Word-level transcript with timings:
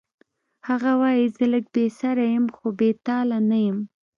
هغه 0.67 0.91
وایی 1.01 1.25
زه 1.35 1.45
لږ 1.53 1.65
بې 1.75 1.85
سره 1.99 2.23
یم 2.35 2.45
خو 2.55 2.67
بې 2.79 2.89
تاله 3.07 3.37
نه 3.49 3.57
یم 3.65 3.77